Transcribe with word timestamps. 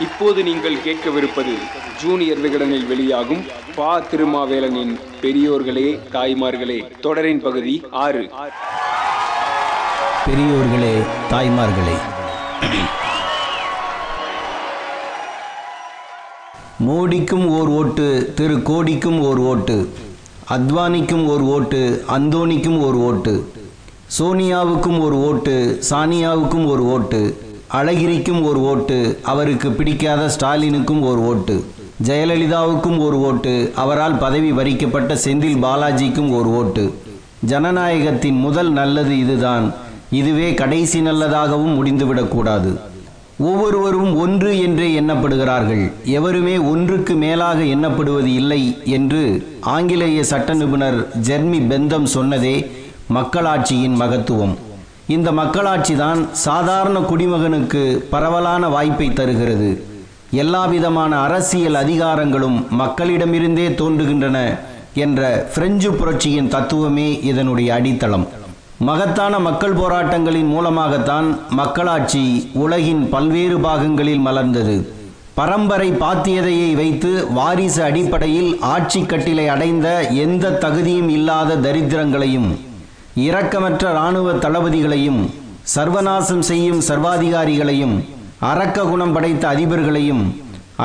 இப்போது 0.00 0.42
நீங்கள் 0.42 0.82
கேட்கவிருப்பது 0.82 1.54
ஜூனியர் 2.02 2.38
விகடனில் 2.38 2.86
வெளியாகும் 2.86 3.42
பா 3.76 3.98
திருமாவேலனின் 4.10 4.92
பெரியோர்களே 5.22 6.00
தாய்மார்களே 6.12 6.90
தொடரின் 7.00 7.40
பகுதி 7.40 7.74
ஆறு. 7.90 8.22
பெரியோர்களே 10.26 10.94
தாய்மார்களே. 11.32 11.96
மோடிக்கும் 16.80 17.46
ஓர் 17.50 17.68
ஓட்டு 17.68 18.32
திரு 18.34 18.62
கோடிக்கும் 18.62 19.20
ஓர் 19.20 19.38
ஓட்டு 19.38 19.76
அத்வானிக்கும் 20.50 21.26
ஓர் 21.26 21.40
ஓட்டு 21.40 21.80
அந்தோனிக்கும் 22.08 22.78
ஓர் 22.80 22.94
ஓட்டு 22.94 23.32
சோனியாவுக்கும் 24.18 25.00
ஒரு 25.00 25.16
ஓட்டு 25.22 25.54
சானியாவுக்கும் 25.90 26.66
ஒரு 26.66 26.84
ஓட்டு 26.86 27.20
அழகிரிக்கும் 27.72 28.42
ஒரு 28.42 28.60
ஓட்டு 28.60 29.20
அவருக்கு 29.22 29.70
பிடிக்காத 29.70 30.30
ஸ்டாலினுக்கும் 30.34 31.00
ஒரு 31.00 31.26
ஓட்டு 31.26 31.64
ஜெயலலிதாவுக்கும் 32.06 32.98
ஒரு 32.98 33.20
ஓட்டு 33.20 33.72
அவரால் 33.74 34.18
பதவி 34.18 34.52
பறிக்கப்பட்ட 34.52 35.14
செந்தில் 35.24 35.60
பாலாஜிக்கும் 35.64 36.30
ஒரு 36.34 36.56
ஓட்டு. 36.56 36.94
ஜனநாயகத்தின் 37.46 38.38
முதல் 38.38 38.70
நல்லது 38.70 39.18
இதுதான். 39.18 39.74
இதுவே 40.10 40.54
கடைசி 40.54 41.00
நல்லதாகவும் 41.00 41.74
முடிந்துவிடக்கூடாது 41.78 42.70
ஒவ்வொருவரும் 43.38 44.16
ஒன்று 44.16 44.58
என்றே 44.58 45.00
எண்ணப்படுகிறார்கள். 45.00 45.92
எவருமே 46.04 46.58
ஒன்றுக்கு 46.58 47.14
மேலாக 47.14 47.58
எண்ணப்படுவது 47.62 48.30
இல்லை 48.40 48.78
என்று 48.84 49.22
ஆங்கிலேய 49.60 50.24
சட்ட 50.24 50.54
நிபுணர் 50.54 51.18
ஜெர்மி 51.18 51.60
பெந்தம் 51.60 52.08
சொன்னதே 52.14 52.70
மக்களாட்சியின் 53.08 53.94
மகத்துவம். 53.94 54.56
இந்த 55.14 55.32
மக்களாட்சி 55.32 55.94
தான் 55.96 56.28
சாதாரண 56.32 56.98
குடிமகனுக்கு 57.00 57.82
பரவலான 58.10 58.68
வாய்ப்பை 58.68 59.12
தருகிறது. 59.12 59.70
எல்லாவிதமான 60.30 61.12
அரசியல் 61.26 61.74
அதிகாரங்களும் 61.74 62.58
மக்களிடமிருந்தே 62.80 63.66
தோன்றுகின்றன 63.80 64.38
என்ற 64.94 65.30
பிரெஞ்சு 65.54 65.90
புரட்சியின் 65.92 66.48
தத்துவமே 66.48 67.08
இதனுடைய 67.30 67.74
அடித்தளம். 67.74 68.26
மகத்தான 68.78 69.38
மக்கள் 69.38 69.72
போராட்டங்களின் 69.72 70.50
மூலமாகத்தான் 70.54 71.38
மக்களாட்சி 71.48 72.50
உலகின் 72.64 73.08
பல்வேறு 73.08 73.58
பாகங்களில் 73.58 74.24
மலர்ந்தது. 74.26 74.76
பரம்பரை 75.34 75.90
பாத்தியதையை 76.04 76.70
வைத்து 76.74 77.10
வாரிசு 77.32 77.82
அடிப்படையில் 77.82 78.58
ஆட்சி 78.60 79.02
கட்டிலை 79.02 79.46
அடைந்த 79.46 79.88
எந்த 80.24 80.56
தகுதியும் 80.64 81.08
இல்லாத 81.08 81.60
தரித்திரங்களையும் 81.66 82.48
இரக்கமற்ற 83.26 83.84
இராணுவ 83.92 84.28
தளபதிகளையும் 84.44 85.20
சர்வநாசம் 85.74 86.44
செய்யும் 86.50 86.82
சர்வாதிகாரிகளையும் 86.88 87.96
அரக்க 88.50 88.84
குணம் 88.90 89.14
படைத்த 89.14 89.44
அதிபர்களையும் 89.54 90.22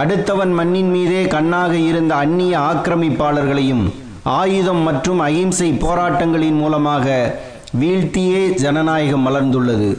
அடுத்தவன் 0.02 0.54
மண்ணின் 0.60 0.92
மீதே 0.94 1.22
கண்ணாக 1.34 1.74
இருந்த 1.90 2.14
அந்நிய 2.16 2.54
ஆக்கிரமிப்பாளர்களையும் 2.70 3.84
ஆயுதம் 4.40 4.82
மற்றும் 4.88 5.20
அகிம்சை 5.20 5.70
போராட்டங்களின் 5.84 6.60
மூலமாக 6.64 7.06
வீழ்த்தியே 7.82 8.42
ஜனநாயகம் 8.64 9.26
மலர்ந்துள்ளது. 9.28 9.90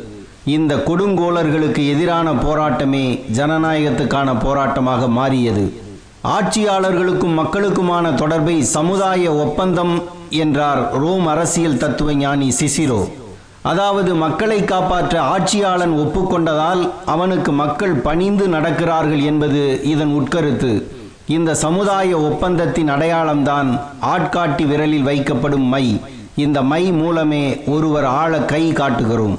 இந்த 0.56 0.72
கொடுங்கோளர்களுக்கு 0.88 1.82
எதிரான 1.92 2.28
போராட்டமே 2.44 3.04
ஜனநாயகத்துக்கான 3.38 4.30
போராட்டமாக 4.44 5.08
மாறியது. 5.18 5.64
ஆட்சியாளர்களுக்கும் 6.28 7.38
மக்களுக்குமான 7.38 8.14
தொடர்பை 8.14 8.62
சமுதாய 8.62 9.32
ஒப்பந்தம் 9.34 10.02
என்றார் 10.30 10.98
ரோம் 11.00 11.26
அரசியல் 11.26 11.76
தத்துவ 11.76 12.14
ஞானி 12.14 12.52
சிசிரோ. 12.60 13.08
அதாவது 13.62 14.14
மக்களை 14.14 14.64
காப்பாற்ற 14.64 15.20
ஆட்சியாளன் 15.22 15.94
ஒப்புக்கொண்டதால் 15.94 16.90
அவனுக்கு 17.04 17.52
மக்கள் 17.52 17.92
பணிந்து 17.92 18.48
நடக்கிறார்கள் 18.48 19.22
என்பது 19.24 19.80
இதன் 19.82 20.14
உட்கருத்து. 20.20 20.72
இந்த 21.26 21.54
சமுதாய 21.54 22.18
ஒப்பந்தத்தின் 22.18 22.90
அடையாளம்தான் 22.90 23.80
ஆட்காட்டி 24.02 24.66
விரலில் 24.66 25.06
வைக்கப்படும் 25.06 25.66
மை. 25.74 26.00
இந்த 26.36 26.62
மை 26.62 26.92
மூலமே 26.92 27.62
ஒருவர் 27.66 28.04
ஆழ 28.04 28.38
கை 28.38 28.72
காட்டுகிறோம். 28.72 29.38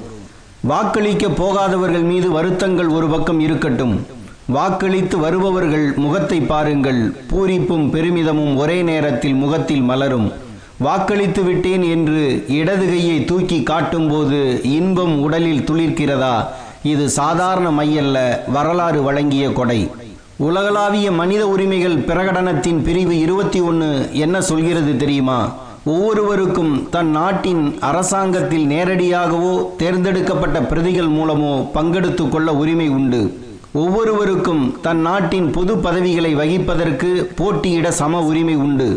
வாக்களிக்க 0.62 1.28
போகாதவர்கள் 1.28 2.02
மீது 2.02 2.30
வருத்தங்கள் 2.30 2.88
ஒரு 2.88 3.06
பக்கம் 3.06 3.40
இருக்கட்டும். 3.40 4.06
வாக்களித்து 4.54 5.18
வருபவர்கள் 5.18 5.92
முகத்தை 5.96 6.40
பாருங்கள். 6.40 7.14
பூரிப்பும் 7.30 7.90
பெருமிதமும் 7.90 8.56
ஒரே 8.56 8.82
நேரத்தில் 8.82 9.34
முகத்தில் 9.34 9.80
மலரும். 9.80 10.32
வாக்களித்து 10.78 11.44
விட்டேன் 11.44 11.82
என்று 11.82 12.44
இடது 12.48 12.86
கையை 12.86 13.24
தூக்கி 13.24 13.62
காட்டும்போது 13.62 14.60
இன்பம் 14.62 15.20
உடலில் 15.20 15.60
துளிர்க்கிறதா? 15.60 16.44
இது 16.82 17.08
சாதாரண 17.08 17.70
மையல்ல 17.70 18.40
வரலாறு 18.50 19.02
வழங்கிய 19.02 19.52
கொடை. 19.52 19.88
உலகளாவிய 20.36 21.12
மனித 21.12 21.48
உரிமைகள் 21.48 21.96
பிரகடனத்தின் 21.96 22.82
பிரிவு 22.82 23.18
இருபத்தி 23.18 23.60
ஒன்று 23.60 24.08
என்ன 24.12 24.40
சொல்கிறது 24.40 24.96
தெரியுமா? 24.96 25.52
ஒவ்வொருவருக்கும் 25.84 26.88
தன் 26.90 27.10
நாட்டின் 27.10 27.78
அரசாங்கத்தில் 27.80 28.66
நேரடியாகவோ 28.66 29.76
தேர்ந்தெடுக்கப்பட்ட 29.76 30.62
பிரதிகள் 30.62 31.08
மூலமோ 31.08 31.66
பங்கெடுத்து 31.74 32.28
கொள்ள 32.28 32.54
உரிமை 32.54 32.88
உண்டு. 32.88 33.44
ஒவ்வொருவருக்கும் 33.80 34.62
தன் 34.82 35.00
நாட்டின் 35.06 35.50
பொது 35.50 35.72
பதவிகளை 35.76 36.30
வகிப்பதற்கு 36.36 37.08
போட்டியிட 37.38 37.86
சம 38.00 38.20
உரிமை 38.22 38.54
உண்டு. 38.56 38.88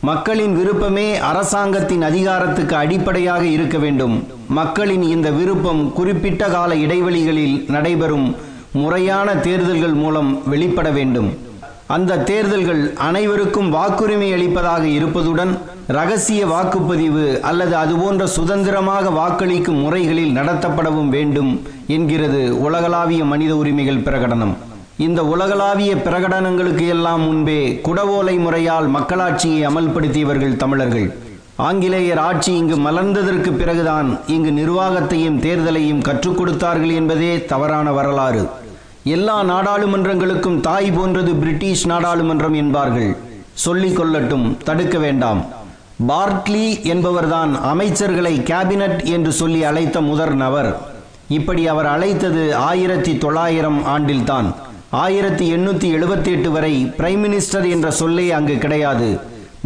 மக்களின் 0.00 0.54
விருப்பமே 0.56 1.06
அரசாங்கத்தின் 1.30 2.02
அதிகாரத்துக்கு 2.02 2.74
அடிப்படையாக 2.76 3.44
இருக்க 3.56 3.78
வேண்டும். 3.78 4.16
மக்களின் 4.48 5.04
இந்த 5.14 5.30
விருப்பம் 5.30 5.82
குறிப்பிட்ட 5.92 6.48
கால 6.48 6.74
இடைவெளிகளில் 6.74 7.56
நடைபெறும் 7.70 8.28
முறையான 8.72 9.34
தேர்தல்கள் 9.46 9.96
மூலம் 10.02 10.30
வெளிப்பட 10.48 10.90
வேண்டும். 10.90 11.30
அந்த 11.94 12.18
தேர்தல்கள் 12.28 12.82
அனைவருக்கும் 13.06 13.70
வாக்குரிமை 13.74 14.28
அளிப்பதாக 14.36 14.84
இருப்பதுடன் 14.98 15.52
ரகசிய 15.96 16.42
வாக்குப்பதிவு 16.46 17.24
அல்லது 17.48 17.74
அதுபோன்ற 17.76 18.26
சுதந்திரமாக 18.36 19.10
வாக்களிக்கும் 19.18 19.80
முறைகளில் 19.84 20.36
நடத்தப்படவும் 20.38 21.10
வேண்டும் 21.16 21.50
என்கிறது 21.96 22.40
உலகளாவிய 22.66 23.24
மனித 23.32 23.56
உரிமைகள் 23.56 24.04
பிரகடனம். 24.06 24.54
இந்த 25.06 25.20
உலகளாவிய 25.34 25.92
பிரகடனங்களுக்கு 26.06 26.86
எல்லாம் 26.88 27.22
முன்பே 27.26 27.60
குடவோலை 27.88 28.36
முறையால் 28.46 28.88
மக்களாட்சியை 28.96 29.60
அமல்படுத்தியவர்கள் 29.70 30.60
தமிழர்கள். 30.64 31.08
ஆங்கிலேயர் 31.68 32.22
ஆட்சி 32.28 32.52
இங்கு 32.60 32.76
மலர்ந்ததற்கு 32.88 33.50
பிறகுதான் 33.60 34.08
இங்கு 34.36 34.52
நிர்வாகத்தையும் 34.60 35.40
தேர்தலையும் 35.46 36.04
கற்றுக் 36.08 36.38
கொடுத்தார்கள் 36.38 36.96
என்பதே 37.00 37.32
தவறான 37.44 37.92
வரலாறு. 37.92 38.44
எல்லா 39.04 39.44
நாடாளுமன்றங்களுக்கும் 39.44 40.60
தாய் 40.60 40.90
போன்றது 40.90 41.34
பிரிட்டிஷ் 41.34 41.86
நாடாளுமன்றம் 41.86 42.54
என்பார்கள். 42.54 43.16
சொல்லிக் 43.54 44.00
கொள்ளட்டும் 44.00 44.56
தடுக்க 44.64 44.98
வேண்டாம். 44.98 45.46
பார்ட்லி 46.08 46.82
என்பவர்தான் 46.82 47.52
அமைச்சர்களை 47.72 48.34
கேபினட் 48.50 49.04
என்று 49.04 49.32
சொல்லி 49.32 49.64
அழைத்த 49.64 50.00
முதற் 50.00 50.34
நபர். 50.34 50.78
இப்படி 51.28 51.68
அவர் 51.68 51.86
அழைத்தது 51.86 52.56
ஆயிரத்தி 52.56 53.18
தொள்ளாயிரம் 53.18 53.86
ஆண்டில்தான். 53.86 54.54
ஆயிரத்தி 54.90 55.52
எண்ணூற்றி 55.52 55.88
எழுபத்தி 55.98 56.30
எட்டு 56.32 56.50
வரை 56.50 56.92
பிரைம் 56.98 57.22
மினிஸ்டர் 57.26 57.70
என்ற 57.70 57.90
சொல்லே 57.90 58.30
அங்கு 58.30 58.58
கிடையாது. 58.58 59.20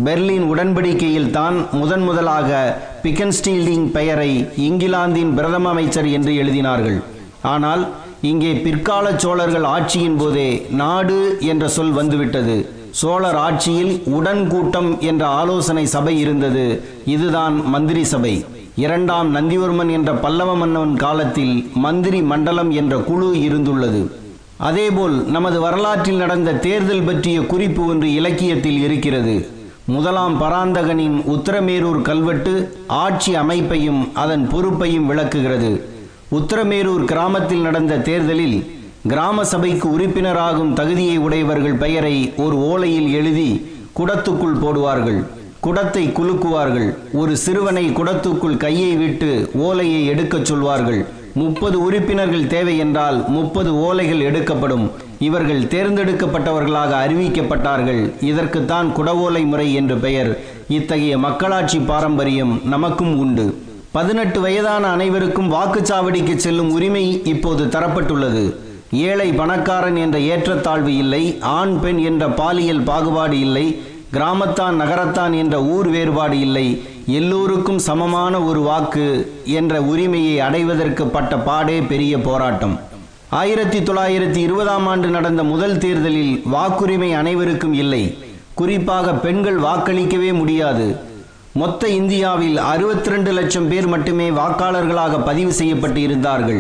பெர்லின் 0.05 0.47
உடன்படிக்கையில் 0.55 1.31
தான் 1.31 1.67
முதன் 1.73 2.03
முதலாக 2.03 2.79
பிக்கன்ஸ்டீல்டிங் 3.03 3.91
பெயரை 3.91 4.49
இங்கிலாந்தின் 4.57 5.35
பிரதம 5.35 5.69
அமைச்சர் 5.69 6.07
என்று 6.07 6.33
எழுதினார்கள். 6.33 7.03
ஆனால் 7.43 7.89
இங்கே 8.23 8.53
பிற்கால 8.53 9.19
சோழர்கள் 9.19 9.63
ஆட்சியின் 9.63 10.17
போதே 10.17 10.67
நாடு 10.71 11.37
என்ற 11.41 11.69
சொல் 11.69 11.91
வந்துவிட்டது. 11.91 12.71
சோழர் 12.91 13.35
ஆட்சியில் 13.35 14.03
உடன் 14.05 14.49
கூட்டம் 14.49 15.01
என்ற 15.01 15.27
ஆலோசனை 15.27 15.87
சபை 15.87 16.19
இருந்தது. 16.19 16.83
இதுதான் 17.07 17.69
மந்திரி 17.69 18.05
சபை. 18.05 18.45
இரண்டாம் 18.77 19.35
நந்திவர்மன் 19.35 19.91
என்ற 19.91 20.15
பல்லவ 20.15 20.57
மன்னவன் 20.57 20.97
காலத்தில் 20.97 21.71
மந்திரி 21.75 22.23
மண்டலம் 22.23 22.71
என்ற 22.71 22.97
குழு 22.97 23.35
இருந்துள்ளது. 23.35 24.11
அதேபோல் 24.57 25.27
நமது 25.27 25.61
வரலாற்றில் 25.61 26.17
நடந்த 26.17 26.55
தேர்தல் 26.55 27.03
பற்றிய 27.03 27.41
குறிப்பு 27.41 27.87
ஒன்று 27.87 28.13
இலக்கியத்தில் 28.13 28.83
இருக்கிறது. 28.83 29.49
முதலாம் 29.85 30.43
பராந்தகனின் 30.43 31.23
உத்தரமேரூர் 31.29 32.03
கல்வெட்டு 32.03 32.77
ஆட்சி 32.87 33.35
அமைப்பையும் 33.35 34.15
அதன் 34.15 34.49
பொறுப்பையும் 34.49 35.07
விளக்குகிறது. 35.07 35.95
உத்தரமேரூர் 36.35 37.05
கிராமத்தில் 37.05 37.61
நடந்த 37.61 37.99
தேர்தலில் 37.99 38.71
கிராம 39.09 39.45
சபைக்கு 39.45 39.99
உறுப்பினராகும் 39.99 40.73
தகுதியை 40.73 41.17
உடையவர்கள் 41.17 41.75
பெயரை 41.75 42.33
ஒரு 42.37 42.57
ஓலையில் 42.57 43.11
எழுதி 43.11 43.67
குடத்துக்குள் 43.97 44.57
போடுவார்கள். 44.63 45.25
குடத்தை 45.61 46.09
குலுக்குவார்கள். 46.09 46.95
ஒரு 47.13 47.37
சிறுவனை 47.37 47.91
குடத்துக்குள் 47.91 48.57
கையை 48.57 48.97
விட்டு 48.97 49.51
ஓலையை 49.55 50.07
எடுக்கச் 50.07 50.45
சொல்வார்கள். 50.45 51.07
முப்பது 51.35 51.83
உறுப்பினர்கள் 51.83 52.47
தேவை 52.47 52.79
என்றால் 52.79 53.25
முப்பது 53.29 53.73
ஓலைகள் 53.75 54.21
எடுக்கப்படும். 54.21 54.91
இவர்கள் 55.19 55.63
தேர்ந்தெடுக்கப்பட்டவர்களாக 55.63 56.93
அறிவிக்கப்பட்டார்கள். 57.05 58.23
இதற்குத்தான் 58.23 58.93
குடவோலை 58.97 59.47
முறை 59.47 59.75
என்று 59.75 59.97
பெயர். 59.97 60.41
இத்தகைய 60.69 61.19
மக்களாட்சி 61.19 61.79
பாரம்பரியம் 61.79 62.61
நமக்கும் 62.65 63.19
உண்டு. 63.19 63.65
பதினெட்டு 63.93 64.41
வயதான 64.41 64.87
அனைவருக்கும் 64.87 65.53
வாக்குச்சாவடிக்கு 65.53 66.37
செல்லும் 66.37 66.71
உரிமை 66.71 67.23
இப்போது 67.25 67.65
தரப்பட்டுள்ளது. 67.65 68.55
ஏழை 68.93 69.33
பணக்காரன் 69.33 69.97
என்ற 69.97 70.19
ஏற்றத்தாழ்வு 70.19 70.97
இல்லை 70.97 71.37
ஆண் 71.41 71.81
பெண் 71.81 71.97
என்ற 71.97 72.29
பாலியல் 72.29 72.81
பாகுபாடு 72.81 73.41
இல்லை 73.41 73.83
கிராமத்தான் 74.13 74.77
நகரத்தான் 74.81 75.33
என்ற 75.33 75.63
ஊர் 75.63 75.89
வேறுபாடு 75.89 76.41
இல்லை. 76.41 76.83
எல்லோருக்கும் 77.07 77.79
சமமான 77.79 78.41
ஒரு 78.41 78.61
வாக்கு 78.61 79.33
என்ற 79.45 79.83
உரிமையை 79.83 80.41
அடைவதற்கு 80.41 81.07
பட்ட 81.07 81.39
பாடே 81.39 81.81
பெரிய 81.81 82.19
போராட்டம். 82.19 82.81
ஆயிரத்தி 83.29 83.79
தொள்ளாயிரத்தி 83.79 84.37
இருபதாம் 84.37 84.87
ஆண்டு 84.87 85.09
நடந்த 85.09 85.45
முதல் 85.45 85.79
தேர்தலில் 85.79 86.43
வாக்குரிமை 86.53 87.15
அனைவருக்கும் 87.15 87.73
இல்லை. 87.73 88.19
குறிப்பாக 88.55 89.15
பெண்கள் 89.15 89.59
வாக்களிக்கவே 89.59 90.33
முடியாது. 90.33 91.15
மொத்த 91.61 91.89
இந்தியாவில் 91.99 92.57
62 92.71 93.33
லட்சம் 93.37 93.69
பேர் 93.69 93.87
மட்டுமே 93.93 94.25
வாக்காளர்களாக 94.39 95.21
பதிவு 95.29 95.53
செய்யப்பட்டு 95.59 96.01
இருந்தார்கள். 96.07 96.59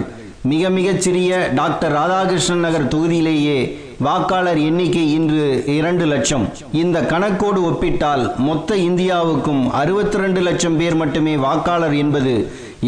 மிக 0.50 0.70
மிகச் 0.76 1.02
சிறிய 1.04 1.30
டாக்டர் 1.58 1.94
ராதாகிருஷ்ணன் 1.96 2.64
நகர் 2.66 2.86
தொகுதியிலேயே 2.92 3.58
வாக்காளர் 4.06 4.60
எண்ணிக்கை 4.68 5.02
இன்று 5.16 5.44
இரண்டு 5.74 6.06
லட்சம். 6.12 6.44
இந்த 6.82 7.00
கணக்கோடு 7.12 7.60
ஒப்பிட்டால் 7.70 8.24
மொத்த 8.46 8.78
இந்தியாவுக்கும் 8.88 9.62
62 9.82 10.46
லட்சம் 10.48 10.78
பேர் 10.80 10.96
மட்டுமே 11.02 11.34
வாக்காளர் 11.46 11.96
என்பது 12.04 12.34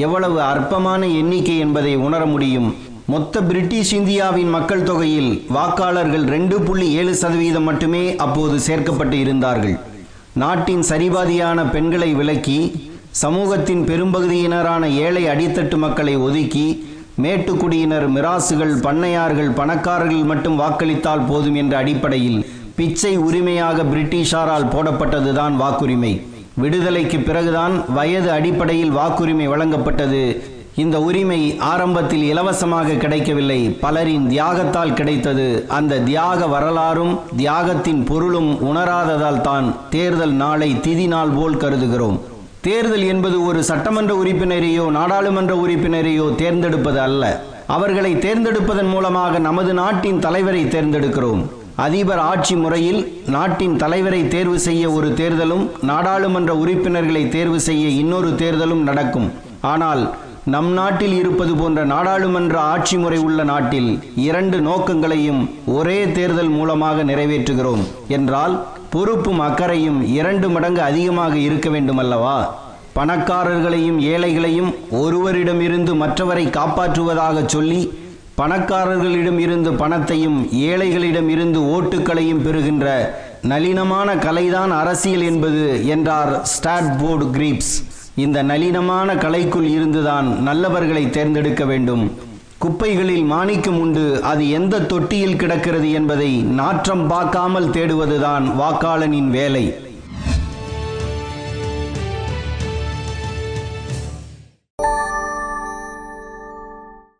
எவ்வளவு 0.06 0.40
அற்பமான 0.52 1.02
எண்ணிக்கை 1.20 1.58
என்பதை 1.66 1.94
உணர 2.06 2.22
முடியும். 2.34 2.70
மொத்த 3.14 3.42
பிரிட்டிஷ் 3.50 3.94
இந்தியாவின் 4.00 4.50
மக்கள் 4.56 4.88
தொகையில் 4.92 5.30
வாக்காளர்கள் 5.58 6.26
ரெண்டு 6.36 6.56
புள்ளி 6.60 6.88
ஏழு 7.02 7.14
சதவீதம் 7.24 7.68
மட்டுமே 7.70 8.04
அப்போது 8.26 8.58
சேர்க்கப்பட்டு 8.68 9.18
இருந்தார்கள். 9.26 9.76
நாட்டின் 10.40 10.82
சரிபாதியான 10.88 11.58
பெண்களை 11.70 12.08
விலக்கி 12.14 12.58
சமூகத்தின் 13.22 13.82
பெரும்பகுதியினரான 13.88 14.84
ஏழை 15.04 15.22
அடித்தட்டு 15.32 15.76
மக்களை 15.84 16.14
ஒதுக்கி 16.26 16.66
மேட்டுக்குடியினர் 17.22 18.06
மிராசுகள் 18.16 18.74
பண்ணையார்கள் 18.86 19.50
பணக்காரர்கள் 19.60 20.28
மட்டும் 20.30 20.60
வாக்களித்தால் 20.60 21.24
போதும் 21.28 21.54
என்ற 21.54 21.74
அடிப்படையில் 21.76 22.40
பிச்சை 22.76 23.12
உரிமையாக 23.28 23.86
பிரிட்டிஷாரால் 23.92 24.70
போடப்பட்டதுதான் 24.74 25.56
வாக்குரிமை. 25.62 26.12
விடுதலைக்கு 26.62 27.18
பிறகுதான் 27.20 27.74
வயது 27.96 28.30
அடிப்படையில் 28.30 28.96
வாக்குரிமை 29.00 29.48
வழங்கப்பட்டது. 29.54 30.22
இந்த 30.82 30.96
உரிமை 31.06 31.38
ஆரம்பத்தில் 31.70 32.24
இலவசமாக 32.32 32.96
கிடைக்கவில்லை. 33.02 33.58
பலரின் 33.84 34.26
தியாகத்தால் 34.32 34.94
கிடைத்தது. 34.98 35.46
அந்த 35.78 36.00
தியாக 36.08 36.40
வரலாறும் 36.54 37.14
தியாகத்தின் 37.40 38.02
பொருளும் 38.10 38.50
உணராததால் 38.70 39.40
தான் 39.48 39.68
தேர்தல் 39.94 40.34
நாளை 40.42 40.70
திதி 40.84 41.06
நாள் 41.14 41.32
போல் 41.38 41.60
கருதுகிறோம். 41.62 42.18
தேர்தல் 42.66 43.06
என்பது 43.12 43.38
ஒரு 43.48 43.62
சட்டமன்ற 43.70 44.14
உறுப்பினரையோ 44.22 44.84
நாடாளுமன்ற 44.98 45.54
உறுப்பினரையோ 45.64 46.26
தேர்ந்தெடுப்பது 46.42 47.00
அல்ல. 47.06 47.24
அவர்களை 47.76 48.12
தேர்ந்தெடுப்பதன் 48.26 48.90
மூலமாக 48.94 49.38
நமது 49.48 49.72
நாட்டின் 49.80 50.22
தலைவரை 50.26 50.62
தேர்ந்தெடுக்கிறோம். 50.76 51.42
அதிபர் 51.86 52.22
ஆட்சி 52.30 52.54
முறையில் 52.62 53.00
நாட்டின் 53.34 53.76
தலைவரை 53.82 54.22
தேர்வு 54.36 54.56
செய்ய 54.68 54.84
ஒரு 54.98 55.10
தேர்தலும் 55.22 55.66
நாடாளுமன்ற 55.90 56.54
உறுப்பினர்களை 56.62 57.24
தேர்வு 57.36 57.60
செய்ய 57.68 57.84
இன்னொரு 58.02 58.32
தேர்தலும் 58.44 58.86
நடக்கும். 58.88 59.28
ஆனால் 59.74 60.02
நம் 60.52 60.68
நாட்டில் 60.78 61.14
இருப்பது 61.20 61.52
போன்ற 61.56 61.80
நாடாளுமன்ற 61.92 62.54
ஆட்சி 62.72 62.96
முறை 62.96 63.18
உள்ள 63.18 63.44
நாட்டில் 63.50 63.88
இரண்டு 64.26 64.58
நோக்கங்களையும் 64.68 65.40
ஒரே 65.76 65.96
தேர்தல் 66.16 66.52
மூலமாக 66.58 67.04
நிறைவேற்றுகிறோம். 67.04 67.82
என்றால் 68.16 68.54
பொறுப்பும் 68.90 69.40
அக்கறையும் 69.46 69.98
இரண்டு 70.18 70.48
மடங்கு 70.48 70.82
அதிகமாக 70.90 71.34
இருக்க 71.48 71.68
வேண்டும் 71.74 72.00
அல்லவா 72.04 72.36
பணக்காரர்களையும் 72.98 73.98
ஏழைகளையும் 74.12 74.70
ஒருவரிடமிருந்து 75.02 75.94
மற்றவரை 76.04 76.46
காப்பாற்றுவதாக 76.58 77.44
சொல்லி 77.46 77.80
பணக்காரர்களிடம் 78.40 79.38
இருந்து 79.38 79.72
பணத்தையும் 79.74 80.38
ஏழைகளிடம் 80.70 81.28
இருந்து 81.28 81.60
ஓட்டுக்களையும் 81.76 82.44
பெறுகின்ற 82.46 82.86
நளினமான 83.50 84.08
கலைதான் 84.26 84.72
அரசியல் 84.80 85.26
என்பது 85.30 85.64
என்றார் 85.86 86.32
ஸ்டாட்போர்டு 86.54 87.26
கிரீப்ஸ். 87.36 87.72
இந்த 88.18 88.42
நளினமான 88.42 89.14
கலைக்குள் 89.14 89.68
இருந்துதான் 89.76 90.28
நல்லவர்களை 90.46 91.10
தேர்ந்தெடுக்க 91.10 91.64
வேண்டும். 91.64 92.04
குப்பைகளில் 92.58 93.22
மாணிக்கம் 93.22 93.80
உண்டு. 93.80 94.22
அது 94.22 94.50
எந்த 94.50 94.80
தொட்டியில் 94.80 95.36
கிடக்கிறது 95.36 95.90
என்பதை 95.90 96.30
நாற்றம் 96.60 97.06
பார்க்காமல் 97.06 97.70
தேடுவதுதான் 97.70 98.46
வாக்காளனின் 98.62 99.30
வேலை. 99.30 99.64